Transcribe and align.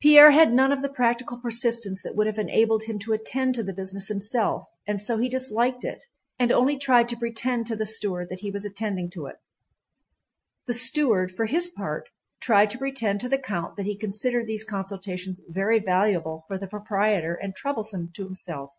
Pierre 0.00 0.30
had 0.30 0.52
none 0.52 0.70
of 0.70 0.82
the 0.82 0.88
practical 0.88 1.36
persistence 1.40 2.00
that 2.04 2.14
would 2.14 2.28
have 2.28 2.38
enabled 2.38 2.84
him 2.84 3.00
to 3.00 3.12
attend 3.12 3.56
to 3.56 3.64
the 3.64 3.72
business 3.72 4.06
himself 4.06 4.68
and 4.86 5.02
so 5.02 5.18
he 5.18 5.28
disliked 5.28 5.82
it 5.82 6.04
and 6.38 6.52
only 6.52 6.78
tried 6.78 7.08
to 7.08 7.16
pretend 7.16 7.66
to 7.66 7.74
the 7.74 7.84
steward 7.84 8.28
that 8.28 8.38
he 8.38 8.52
was 8.52 8.64
attending 8.64 9.10
to 9.10 9.26
it. 9.26 9.34
The 10.66 10.74
steward 10.74 11.34
for 11.34 11.46
his 11.46 11.68
part 11.68 12.08
tried 12.38 12.70
to 12.70 12.78
pretend 12.78 13.20
to 13.22 13.28
the 13.28 13.36
count 13.36 13.74
that 13.74 13.86
he 13.86 13.96
considered 13.98 14.46
these 14.46 14.62
consultations 14.62 15.40
very 15.48 15.80
valuable 15.80 16.44
for 16.46 16.56
the 16.56 16.68
proprietor 16.68 17.34
and 17.34 17.52
troublesome 17.52 18.12
to 18.14 18.24
himself. 18.24 18.72